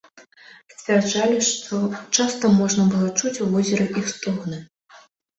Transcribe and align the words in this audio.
Сцвярджалі, 0.75 1.35
што 1.49 1.81
часта 2.17 2.51
можна 2.61 2.85
было 2.93 3.11
чуць 3.19 3.33
у 3.45 3.51
возеры 3.57 3.85
іх 4.01 4.09
стогны. 4.13 4.57